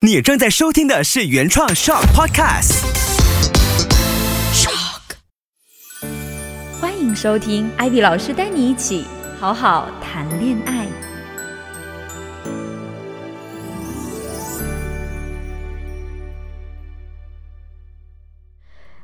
[0.00, 2.84] 你正在收听的是原创 Shock Podcast。
[4.54, 5.00] Shock，
[6.80, 9.04] 欢迎收听艾比老师带你一起
[9.40, 10.86] 好好谈恋爱。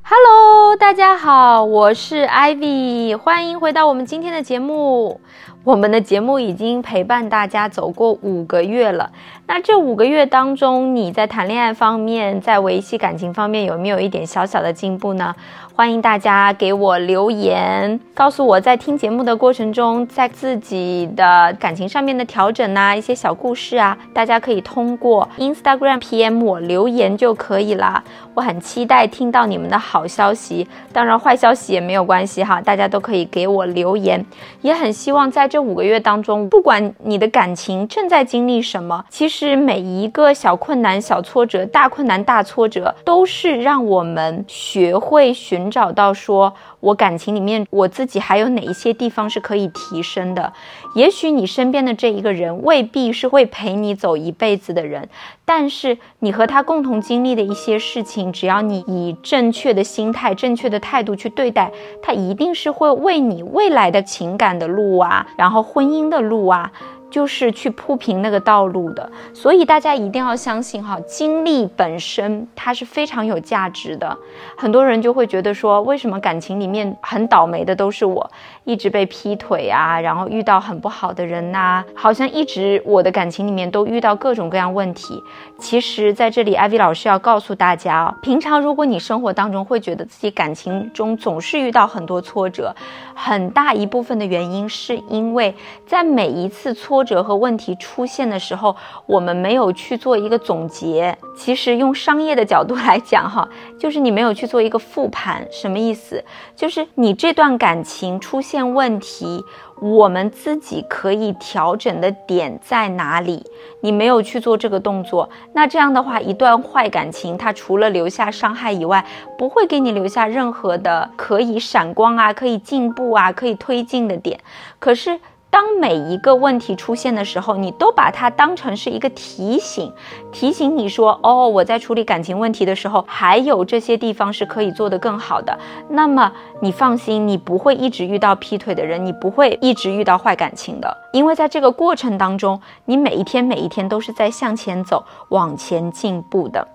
[0.04, 5.20] Hello，大家好，我是 Ivy，欢迎回到我们今天的节目。
[5.64, 9.10] 我们的节目已经陪伴大家走过五个月了。
[9.46, 15.34] 那这五个月当中，你在谈恋爱方面，在维系感情方面，有没有一点小小的进步呢？
[15.74, 28.04] 欢迎大家给我留言，告诉我在听节目的过程中，在自己的感情上面的调整呐，一些小故事啊，大家可以通过 Instagram PM 我留言就可以啦。
[28.34, 34.24] 我很期待听到你们的好消息，当然坏消息也没有关系哈，大家都可以给我留言。
[34.62, 45.64] 也很希望在这五个月当中，不管你的感情正在经历什么，其实每一个小困难、小挫折、大困难、大挫折，都是让我们学会寻。
[45.74, 46.54] 找到说，
[46.84, 50.52] 我感情里面我自己还有哪一些地方是可以提升的？
[50.94, 55.08] 也许你身边的这一个人未必是会陪你走一辈子的人，
[55.46, 66.70] 但是你和他共同经历的一些事情，只要你以正确的心态、正确的态度去对待，他一定是会为你未来的情感的路啊，然后婚姻的路啊。
[67.14, 74.18] 就是去铺平那个道路的，所以大家一定要相信哈，经历本身它是非常有价值的。
[74.56, 78.28] 很多人就会觉得说，为什么感情里面很倒霉的都是我，
[78.64, 85.22] 一直被劈腿啊，然后遇到很不好的人呐，好像一直我的感情里面都遇到各种各样问题。
[85.58, 92.74] 其实，在这里，艾薇老师要告诉大家啊，平常如果你生活当中会觉得自己感情中总是遇到很多挫折，
[93.14, 95.54] 很大一部分的原因是因为
[95.86, 97.04] 在每一次挫。
[97.04, 101.16] 折和问题出现的时候，我们没有去做一个总结。
[101.36, 103.46] 其实用商业的角度来讲，哈，
[103.78, 105.46] 就是你没有去做一个复盘。
[105.50, 106.24] 什么意思？
[106.56, 109.44] 就是你这段感情出现现问题，
[109.80, 113.44] 我们自己可以调整的点在哪里？
[113.80, 119.04] 你没有去做这个动作，那这样的话，一段坏感情，它除了留下伤害以外，
[119.36, 124.38] 不会给你留下任何的可以闪光啊、可以进步啊、可以推进的点。
[124.78, 125.18] 可是。
[125.54, 129.92] 当每一个问题出现的时候，你都把它当成是一个提醒，
[130.32, 135.56] 提醒你说：“哦，我在处理感情问题的时候，还有这些地方是可以做得更好的。”
[135.88, 146.66] 那么你放心，你不会一直遇到劈腿的人，你不会一直遇到坏感情的，因为在这个过程当中，你每一天每一天都是在向前走、往前进步的。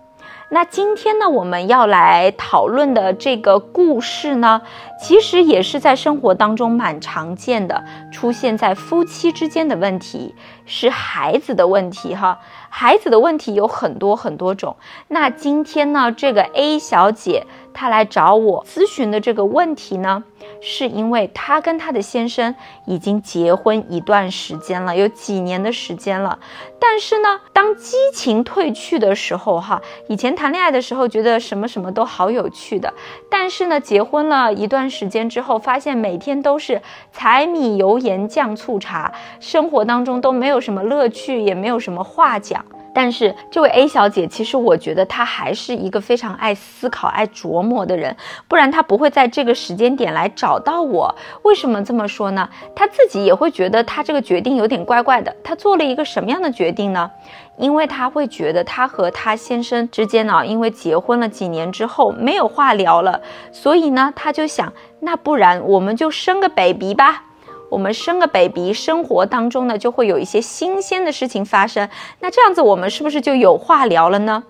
[0.51, 4.63] 那今天呢，我们要来讨论的这个故事呢，
[4.99, 10.33] 其实也是在生活当中蛮常见的，出现在夫妻之间的问题，
[10.65, 12.39] 是孩子的问题哈。
[12.69, 14.77] 孩子的问题有很多很多种。
[15.07, 20.23] 那今天呢，这个 A 小姐她来找我咨询的这个问题呢，
[20.61, 26.39] 是因为她跟她的先生已经结婚一段时间了，有几年的时间了。
[26.79, 32.93] 但是呢，当激情褪去的时候，哈，以前谈恋爱的时候觉得什么什么都好有趣的，
[33.29, 36.81] 但是呢，结婚了一段时间之后，发现每天都是
[37.11, 42.58] 柴米油盐酱醋茶，生活当中都没有什么乐趣，也没有什么话讲。
[43.01, 48.13] 但是这位 A 小姐，其实我觉得她还是一个非常爱思考、爱琢磨的人，
[48.49, 51.15] 不然她不会在这个时间点来找到我。
[51.43, 52.49] 为什么这么说呢？
[52.75, 55.33] 她自己也会觉得她这个决定有点怪怪的。
[55.41, 57.09] 她做了一个什么样的决定呢？
[57.57, 63.21] 因为她会觉得她和她先生之间呢，因为结婚了几年之后没有话聊了，
[63.53, 67.23] 所以呢，她就想，那不然我们就生个 baby 吧。
[67.69, 71.87] 我们生个 baby，生活当中呢就会有一些新鲜的事情发生，
[72.19, 74.43] 那这样子我们是不是就有话聊了呢？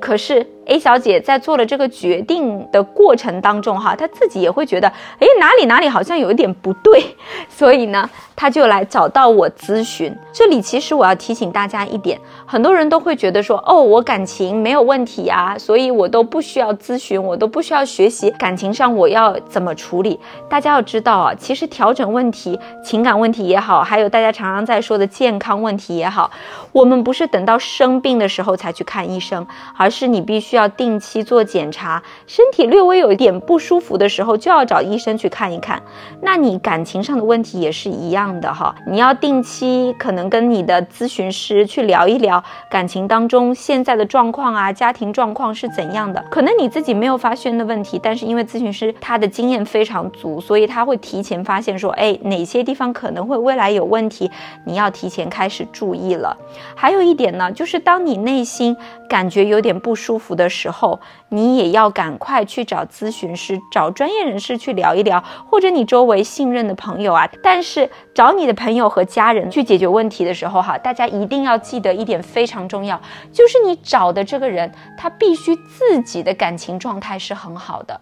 [0.00, 0.46] 可是。
[0.66, 4.86] A 小姐在做了这个决定的过程当中，哈，她自己也会觉得，
[5.18, 7.04] 哎，哪里哪里好像有一点不对，
[7.50, 10.16] 所以呢，她就来找到我咨询。
[10.32, 20.20] 这里其实我要提醒大家一点，很多人都会觉得说，哦，我感情没有问题啊，所以我都不需要咨询，我都不需要学习感情上我要怎么处理。
[20.48, 26.30] 大家要知道啊，其实调整问题、情感问题也好，还有大家常常在说的健康问题也好，
[26.70, 29.44] 我们不是等到生病的时候才去看医生，
[29.76, 30.52] 而是你必须。
[30.52, 35.82] 要定期做检查，身体略微有一点不舒服的时候就要找医生去看一看。
[36.20, 46.22] 那你感情上的问题也是一样的哈，你要定期可能跟你的咨询师去聊一聊感情当中现在的状况啊，家庭状况是怎样的。
[46.30, 54.30] 可能你自己没有发现的问题，但是因为咨询师他的经验非常足，所以他会提前发现说，哎，哪些地方可能会未来有问题，
[54.66, 56.36] 你要提前开始注意了。
[56.74, 58.76] 还有一点呢，就是当你内心
[59.08, 67.28] 感觉有点不舒服的时候，你也要赶快去找咨询师，找专业人士去聊一聊，或者你周围信任的朋友啊。
[67.42, 73.00] 但是找你的朋友和家人去解决问题的时候，哈，大家一定要记得一点非常重要，
[73.32, 78.00] 就是你找的这个人，他必须自己的感情状态是很好的。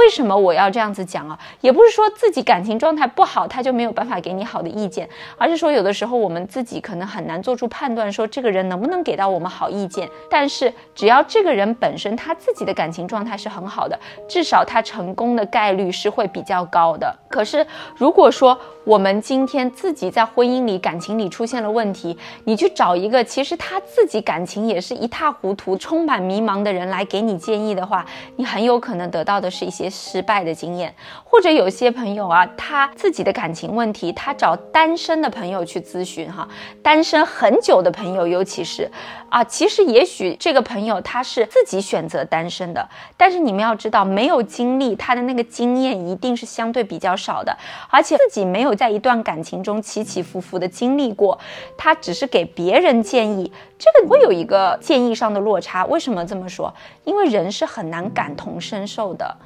[0.00, 1.38] 为什么我要这样子讲啊？
[1.60, 5.06] 也不是说自己感情状态不好，他就没有办法给你好的意见，
[5.36, 10.08] 而是说有的时候我们自己可能很难做出判断，说这个人能不能给到我们好意见。
[10.30, 17.14] 但是只要这个人本身他自己的感情状态是很好的，至少他成功的概率是会比较高的。
[17.28, 28.06] 可是如果说我们今天自己在婚姻里、感情里出现了问题，你去找一个其实他自己感情也是一塌糊涂、充满迷茫的人来给你建议的话，
[28.36, 30.94] 你很有可能得到的是一些失败的经验。
[31.22, 36.48] 或者有些朋友啊，他自己的感情问题，他找单身的朋友去咨询哈，
[36.82, 38.90] 单身很久的朋友，尤其是
[39.28, 47.56] 啊，其实也许这个朋友他是自己选择单身的，但是你们要知道，没有经历他的那个经验一定是相对比较少的，
[47.90, 48.70] 而且自己没有。
[48.70, 51.38] 在一段感情中起起伏伏的经历过，
[51.76, 55.84] 他只是给别人建议，这个会有一个建议上的落差。
[55.86, 56.72] 为什么这么说？
[57.04, 59.36] 因为人是很难感同身受的，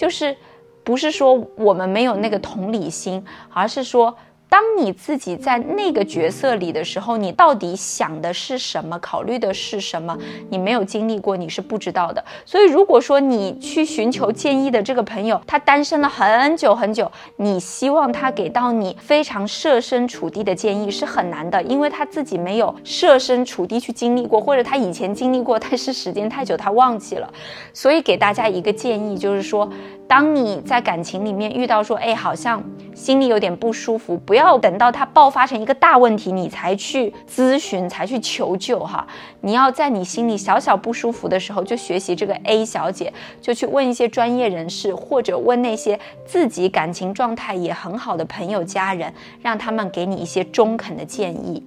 [0.00, 0.34] 就是
[0.82, 4.16] 不是说我们没有那个同理心，而是说。
[4.50, 10.18] 当你自己在那个角色里的时候，你到底想的是什么，考虑的是什么？
[10.50, 12.22] 你没有经历过，你是不知道的。
[12.44, 27.32] 所以，如果说你去寻求建议的这个朋友，他单身了很久很久，你希望他给到你非常设身处地的建议是很难的，因为他自己没有设身处地去经历过，或者他以前经历过，但是时间太久，他忘记了。
[27.72, 29.70] 所以，给大家一个建议，就是说。
[30.10, 32.60] 当你在感情里面遇到说，哎，好像
[32.96, 39.06] 心里有点不舒服，不要等到它爆发成一个大问题，你才去咨询，才去求救哈。
[39.40, 45.96] 你要在你心里小小不舒服的时候，就学习这个 A 小姐，就去问一些专业人士，或者问那些
[46.26, 51.62] 自己感情状态也很好的朋友、家人，让他们给你一些中肯的建议。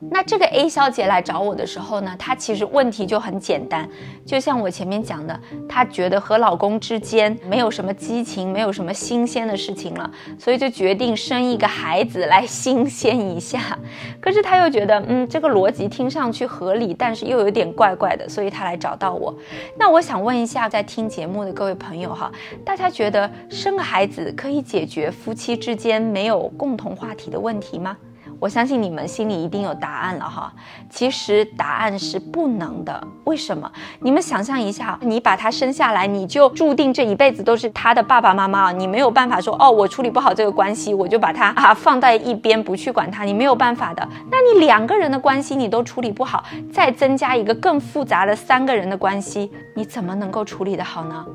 [0.00, 3.88] 那这个 A 小姐来找我的时候呢，她其实问题就很简单，
[4.24, 10.08] 就像我前面讲的，她觉得和老公之间没有什么激情，没有什么新鲜的事情了，
[10.38, 13.76] 所以就决定生一个孩子来新鲜一下。
[14.20, 19.36] 可是她又觉得，嗯，这个逻辑听上去合理，但是又有点怪怪的，所以她来找到我。
[19.76, 22.30] 那我想问一下，在听节目的各位朋友哈，
[22.64, 27.96] 大家觉得生个孩子可以解决夫妻之间没有共同话题的问题吗？
[28.40, 30.52] 我相信你们心里一定有答案了哈，
[30.88, 33.02] 其实答案是不能的。
[33.24, 33.70] 为什么？
[34.00, 44.08] 你们想象一下，你把他生下来，你就注定这一辈子都是他的爸爸妈妈，你没有办法说哦，我处理不好这个关系，我就把他啊放在一边不去管他，你没有办法的。
[44.30, 51.26] 那你两个人的关系你都处理不好，再增加一个更复杂的三个人的关系，你怎么能够处理得好呢？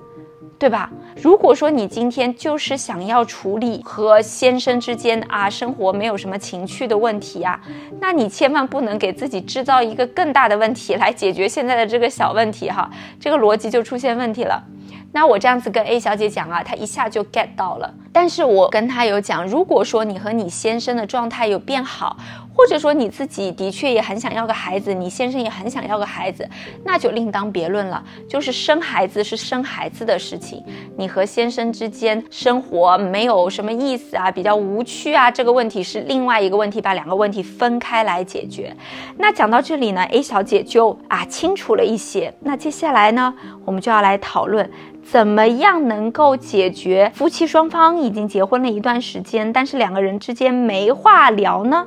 [0.63, 0.89] 对吧？
[1.21, 7.59] 如果说你今天就是想要处理和先生之间啊生活没有什么情趣的问题啊，
[7.99, 12.89] 那你千万不能给自己制造一个更大的问题来解决现在的这个小问题哈，
[13.19, 14.63] 这个逻辑就出现问题了。
[15.11, 17.93] 那我这样子跟 A 小姐讲啊，她一下就 get 到了。
[18.13, 22.15] 但是我跟她有讲，如果说你和你先生的状态有变好。
[22.55, 26.47] 或者说你自己的确也很想要个孩子，你先生也很想要个孩子，
[26.85, 28.03] 那就另当别论了。
[28.29, 30.63] 就是生孩子是生孩子的事情，
[30.97, 38.75] 你和先生之间生活没有什么意思啊，比较无趣啊，这个问题是另外一个问题，把两个问题分开来解决。
[39.17, 42.33] 那讲到这里呢，A 小姐就啊清楚了一些。
[42.41, 43.33] 那接下来呢，
[43.65, 44.69] 我们就要来讨论
[45.03, 51.85] 怎么样能够解决夫妻双方已经结婚了一段时间，但是两个人之间没话聊呢？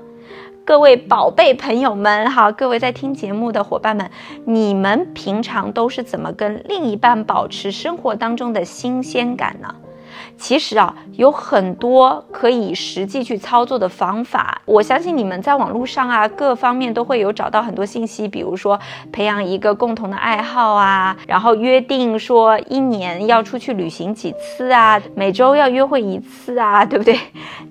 [0.67, 4.11] 各位宝贝朋友们，好，各位在听节目的伙伴们，
[4.45, 9.73] 你们平常都是怎么跟另一半保持生活当中的新鲜感呢？
[10.37, 14.61] 其实啊，有很多可以实际去操作的方法。
[14.65, 18.79] 我相信你们在网络上啊，各方面都会有找到很多信息，比如说
[19.13, 27.19] 培养一个共同的爱好啊，然后约定说一年要出去旅行几次啊，每周要约会一次啊， 对不对？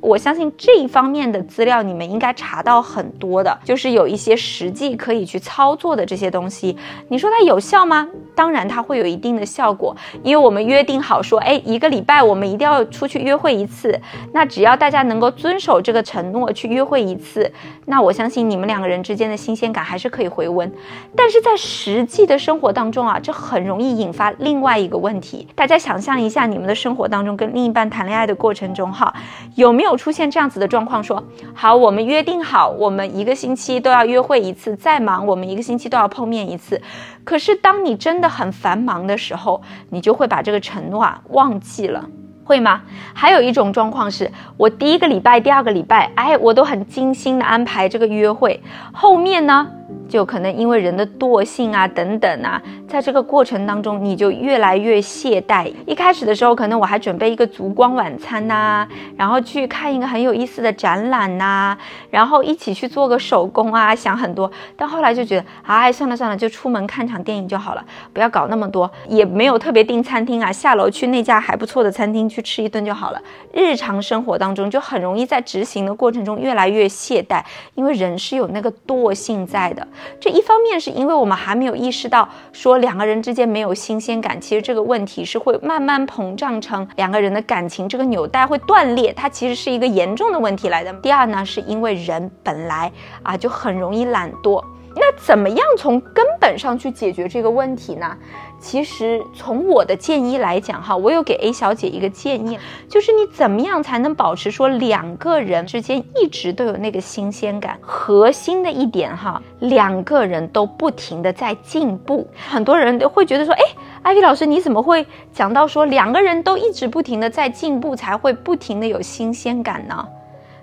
[0.02, 6.78] 我相信这一方面的资料你们应该查到很多的，就是有一些实际可以去操作的这些东西。
[7.08, 8.08] 你说它有效吗？
[8.36, 13.98] 当然它会有一定的效果，因为我们约定好说，哎，一个礼拜我我们一定要出去约会一次。
[14.34, 17.50] 那只要大家能够遵守这个承诺去约会一次，
[17.86, 20.70] 那我相信你们两个人之间的新鲜感还是可以回温。
[21.15, 25.48] 但是在实际的生活当中啊，这很容易引发另外一个问题。
[25.56, 29.13] 大家想象一下，你们的生活当中跟另一半谈恋爱的过程中，哈，
[29.56, 31.01] 有没有出现这样子的状况？
[31.01, 31.24] 说
[31.54, 36.82] 好，我们约定好，我们一个星期都要约会一次，再忙我们一个星期都要碰面一次。
[37.24, 42.10] 可是当你真的很繁忙的时候，你就会把这个承诺啊忘记了，
[42.46, 42.84] 会吗？
[43.14, 48.62] 还有一种状况是，我第一个礼拜、第二个礼拜，哎，我都很精心的安排这个约会，
[48.94, 49.68] 后面呢？
[50.08, 55.72] 就可能因为人的惰性啊等等啊，在这个过程当中，你就越来越懈怠。
[55.86, 58.88] 一开始的时候，可能我还准备一个烛光晚餐呐，
[59.18, 61.75] 然后去看一个很有意思的展览呐，
[62.10, 64.50] 然后一起去做个手工啊，想很多。
[64.78, 67.84] 但后来就觉得，哎，算了算了，就出门看场电影就好了，
[68.14, 73.22] 不要搞那么多，也没有特别订餐厅啊，下楼去那家还不错的餐厅去吃一顿就好了。
[73.52, 79.85] 日常生活当中就很容易在执行的过程中越来越懈怠，因为人是有那个惰性在的。
[80.20, 90.94] 这一方面是因为我们还没有意识到，说两个人之间没有新鲜感，其实这个问题是会慢慢膨胀成两个人的感情这个纽带会断裂，它其实是一个严重的问题来的。
[90.96, 92.92] 第二呢，是因为人本来
[93.24, 94.63] 啊就很容易懒惰，
[94.96, 98.18] 那怎么样从根本上去解决这个问题呢？
[98.58, 102.58] 其实从我的建议来讲，哈，我有给 A 小姐一个建议，
[102.90, 107.78] 就是你怎么样才能保持说两个人之间一直都有那个新鲜感？
[107.82, 112.25] 核心的一点哈，两个人都不停的在进步。
[112.50, 113.62] 很多人都会觉得说，哎，
[114.02, 120.08] 艾薇老师你怎么会讲到说两个人都一直不停的在进步，才会不停的有新鲜感呢？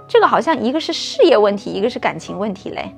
[0.09, 2.93] 这个好像一个是事业问题，一个是感情问题嘞。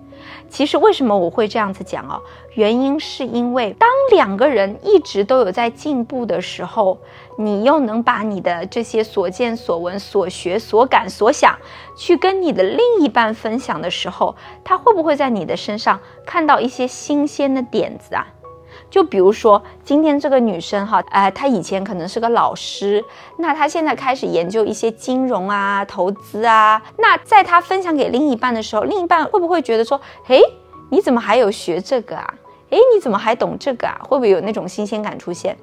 [0.49, 2.21] 其实为什么我会这样子讲哦？
[2.54, 6.99] 原因是因为当两个人一直都有在进步的时候，
[7.37, 11.59] 你又能把你的这些所见所闻、所学所感所想，
[11.97, 18.26] 去跟你的另一半分享的时候，他会不会在你的身上看到一些新鲜的点子啊？
[18.95, 23.05] 就比如说，今天这个女生哈，呃，她以前可能是个老师，
[23.39, 26.81] 那她现在开始研究一些金融啊、投资啊。
[26.97, 30.41] 那在她分享给另一半的时候，另一半会不会觉得说，诶，
[30.91, 32.35] 你怎么还有学这个啊？
[32.71, 33.99] 诶，你怎么还懂这个啊？
[34.05, 35.57] 会不会有那种新鲜感出现？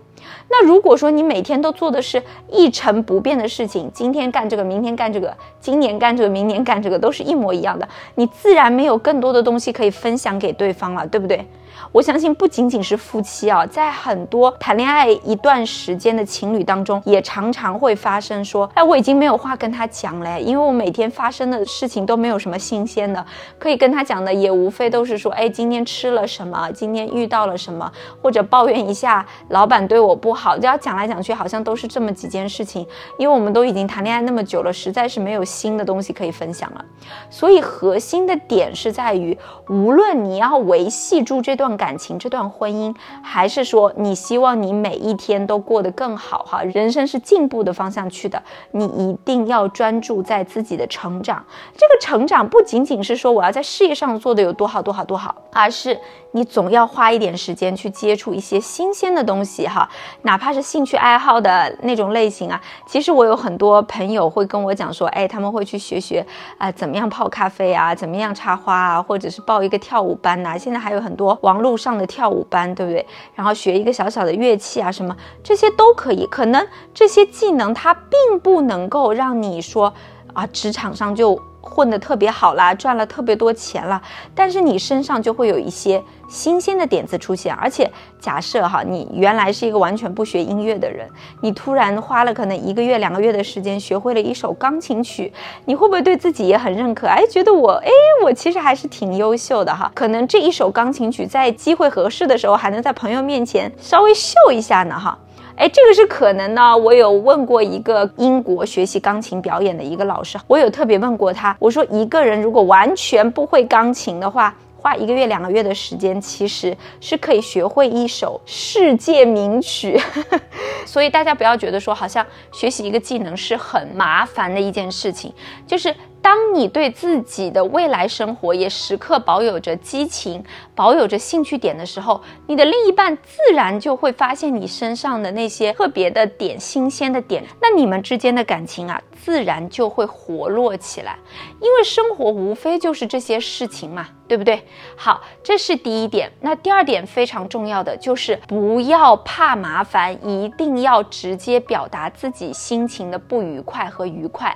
[0.50, 11.48] 那如果说你每天都做的是一成不变的事情，今天干这个，明天干这个，今年干这个，明年干这个，都是一模一样的，你自然没有更多的东西可以分享给对方了，对不对？
[11.92, 23.26] 我相信不仅仅是夫妻啊，在很多谈恋爱一段时间的情侣当中，也常常会发生说，哎，我已经没有话跟他讲了，因为我每天发生的事情都没有什么新鲜的，
[23.58, 32.86] 可以跟他讲的也无非都是说，哎，今天吃了什么，今天遇到了什么，或者抱怨一下老板对我不好，就要讲来讲去，好像都是这么几件事情。
[33.18, 36.86] 因为我们都已经谈恋爱那么久了，实在是没有新的东西可以分享了。
[37.30, 41.71] 所以核心的点是在于，无论你要维系住这段。
[41.78, 46.62] 感情这段婚姻，还是说你希望你每一天都过得更好哈？
[46.64, 51.44] 人生是进步的方向去的，你一定要专注在自己的成长。
[51.78, 56.00] 这个成长不仅仅是说我要在事业上做的有多好多好多好，而是
[56.32, 59.90] 你总要花一点时间去接触一些新鲜的东西哈，
[60.22, 62.62] 哪怕是兴趣爱好的那种类型啊。
[62.86, 66.26] 其实我有很多朋友会跟我讲说，哎，他们会去学学
[66.58, 70.58] 啊，怎么样泡咖啡啊，怎么样插花啊，或者是报一个跳舞班呐。
[70.58, 71.72] 现在还有很多网络。
[71.82, 73.04] 上的跳舞班，对不对？
[73.34, 76.28] 然后学一个小小的乐器啊，什么这些都可以。
[76.28, 79.92] 可能这些技能它并不能够让你说
[80.34, 81.42] 啊，职场上就。
[81.62, 84.02] 混得特别好啦，赚了特别多钱了，
[84.34, 87.54] 但是你身上就会有一些新鲜的点子出现。
[87.56, 87.90] 而且
[88.20, 91.08] 假设哈，你原来是一个完全不学音乐的人，
[91.42, 95.32] 你突然花了可能一个月、两个月的时间学会了一首钢琴曲，
[95.66, 97.08] 你会不会对自己也很认可？
[97.08, 97.90] 哎，觉得我哎，
[98.24, 99.92] 我其实还是挺优秀的哈。
[99.94, 105.18] 可能这一首钢琴曲在机会合适的时候，还能在朋友面前稍微秀一下呢哈。
[105.62, 106.76] 哎，这个是可能的。
[106.76, 120.02] 我有问过一个英国学习钢琴表演的一个老师，我有特别问过他，我说一个人如果完全不会钢琴的话，花一个月、两个月的时间，其实是可以学会一首世界名曲。
[120.84, 125.32] 所以大家不要觉得说好像学习一个技能是很麻烦的一件事情，
[125.68, 130.44] 就是当你对自己的未来生活也时刻保有着激情、
[130.76, 141.18] 保有着兴趣点的时候，你的另一半自然就会发现你身上的那些特别的点、新鲜的点，那你们之间的感情啊，自然就会活络起来，
[141.60, 144.08] 因为生活无非就是这些事情嘛。
[144.32, 144.64] 对不对？
[144.96, 146.32] 好，这是第一点。
[146.40, 154.56] 那第二点非常重要的就是不要怕麻烦，一定要直接表达自己心情的不愉快和愉快。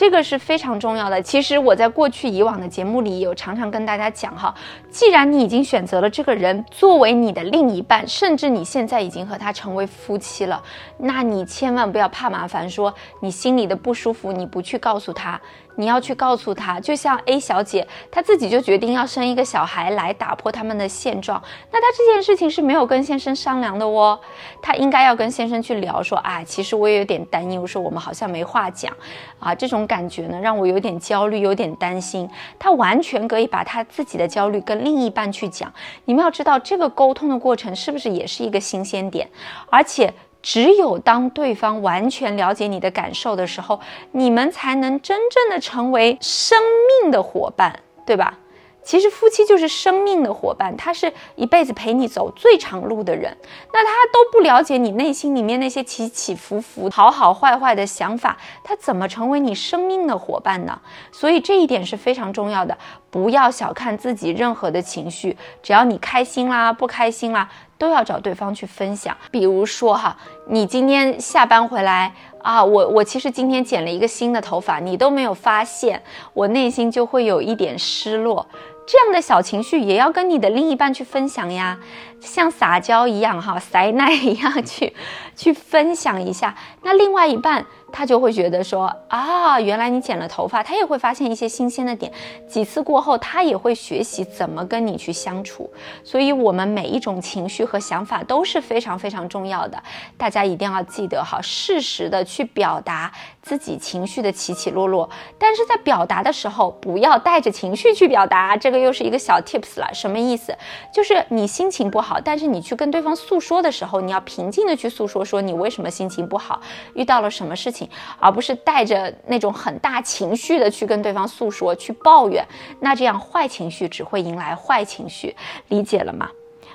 [0.00, 1.20] 这个是非常重要的。
[1.20, 4.54] 其实我在过去以往的节目里有常常跟大家讲哈，
[4.88, 10.62] 既然你已经选择了这个人作为你的另一半，甚至你现在已经和他成为夫妻了，
[10.96, 15.38] 那你千万不要怕麻烦，说你心里的不舒服你不去告诉他，
[15.76, 16.80] 你要去告诉他。
[16.80, 24.18] 就像 A 小姐，她自己就决定要生一个小孩来打破他们的现状，那她这件事情是没有跟先生商量的哦，
[24.60, 28.92] 她应该要跟先生去聊说，啊，其实我也有点担忧，说我们好像没话讲，
[29.38, 29.54] 啊。
[29.54, 32.28] 这种感觉呢，让我有点焦虑，有点担心。
[32.58, 35.72] 她完全可以把她自己的焦虑跟另一半去讲。
[36.06, 39.28] 你们要知道，这个沟通的过程是不是也是一个新鲜点？
[39.68, 43.80] 而且，只有当对方完全了解你的感受的时候，
[44.12, 46.58] 你们才能真正的成为生
[47.02, 48.38] 命的伙伴，对吧？
[48.82, 53.36] 其实夫妻就是生命的伙伴，他是一辈子陪你走最长路的人。
[53.74, 60.80] 那他都不了解你内心里面那些起起伏伏、好好坏坏的想法，他怎么成为你生命的伙伴呢？
[61.12, 62.76] 所以这一点是非常重要的。
[63.10, 67.48] 不要小看自己任何的情绪，只要你开心啦、不开心啦，
[67.80, 69.16] 都要找对方去分享。
[69.30, 70.14] 比如说哈，
[70.46, 76.02] 你今天下班回来啊，我我其实今天剪了一个新的头发，你都没有发现，
[76.34, 78.46] 我内心就会有一点失落。
[78.86, 81.78] 这样的小情绪也要跟你的另一半去分享呀，
[82.20, 84.94] 像撒娇一样哈， 塞奶一样去
[85.34, 86.54] 去分享一下。
[86.82, 87.64] 那另外一半。
[87.92, 92.10] 他就会觉得说啊，原来你剪了头发，他也会发现一些新鲜的点。
[92.48, 95.70] 几次过后，他也会学习怎么跟你去相处。
[96.02, 99.82] 所以，我们每一种情绪和想法都是非常非常重要的。
[100.16, 103.12] 大家一定要记得哈，适时的去表达
[103.50, 105.10] 自己情绪的起起落落。
[105.36, 108.56] 但是在表达的时候，不要带着情绪去表达。
[108.56, 109.90] 这个又是一个小 tips 了。
[109.92, 110.56] 什么意思？
[110.94, 116.60] 就是你心情不好，但是你去跟对方诉说的时候，你要平静的去诉说，说你为什么心情不好，
[116.94, 117.90] 遇到了什么事情。
[118.20, 122.46] 而不是带着那种很大情绪的去跟对方诉说、去抱怨，
[122.78, 125.34] 那这样坏情绪只会迎来坏情绪，
[125.66, 126.30] 理解了吗？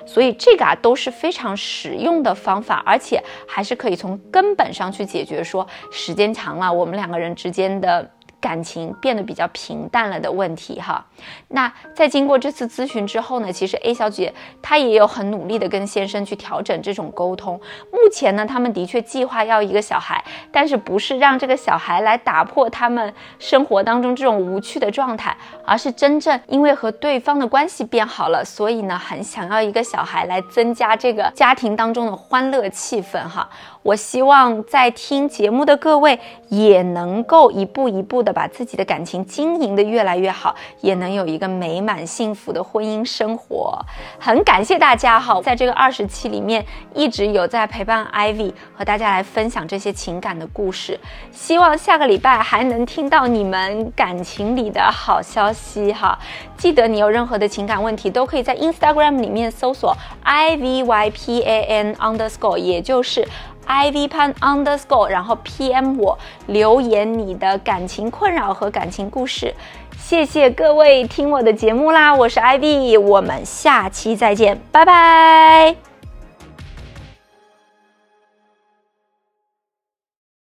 [0.06, 5.44] 所以这个啊都是非常实用的方法，而且还是可以从根本上去解决。
[5.44, 8.10] 说时间长了，我们两个人之间的。
[8.46, 11.04] 感情变得比较平淡了的问题哈，
[11.48, 17.60] 那在经过这次咨询之后呢，其实 A 小姐她也有很努力的跟先生去调整这种沟通。
[17.90, 33.50] 目前呢，他们的确计划要一个小孩，但是不是让这个小孩来打破他们生活当中这种无趣的状态，而是真正因为和对方的关系变好了，所以呢，很想要一个小孩来增加这个家庭当中的欢乐气氛哈。
[33.86, 36.18] 我希望在听节目的各位
[36.48, 43.78] 也能够一步一步的把自己的感情经营的越来越好，也能有一个美满幸福的婚姻生活。
[44.18, 50.98] 很感谢大家哈，在这个二十期里面一直有在陪伴 Ivy 和大家来分享这些情感的故事。
[51.30, 56.18] 希望下个礼拜还能听到你们感情里的好消息哈。
[56.56, 63.28] 记得你有任何的情感问题，都可以在 Instagram 里面搜索 Ivypan underscore，也就是。
[63.66, 69.54] Ivpan underscore，然后 pm 我留言你的感情困扰和感情故事，
[69.98, 75.85] 谢谢各位听我的节目啦，我是 iv，我们下期再见，拜拜。